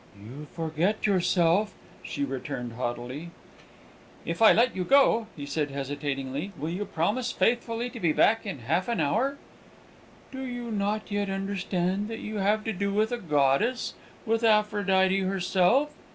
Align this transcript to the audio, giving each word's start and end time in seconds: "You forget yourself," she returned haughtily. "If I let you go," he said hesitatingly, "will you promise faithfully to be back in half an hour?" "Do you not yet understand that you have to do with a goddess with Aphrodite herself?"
"You 0.19 0.47
forget 0.55 1.05
yourself," 1.05 1.75
she 2.01 2.23
returned 2.23 2.73
haughtily. 2.73 3.29
"If 4.25 4.41
I 4.41 4.51
let 4.51 4.75
you 4.75 4.83
go," 4.83 5.27
he 5.37 5.45
said 5.45 5.69
hesitatingly, 5.69 6.53
"will 6.57 6.71
you 6.71 6.85
promise 6.85 7.31
faithfully 7.31 7.87
to 7.91 7.99
be 7.99 8.11
back 8.11 8.43
in 8.43 8.61
half 8.61 8.87
an 8.87 8.99
hour?" 8.99 9.37
"Do 10.31 10.41
you 10.41 10.71
not 10.71 11.11
yet 11.11 11.29
understand 11.29 12.07
that 12.07 12.17
you 12.17 12.37
have 12.39 12.63
to 12.63 12.73
do 12.73 12.91
with 12.91 13.11
a 13.11 13.19
goddess 13.19 13.93
with 14.25 14.43
Aphrodite 14.43 15.19
herself?" 15.19 15.93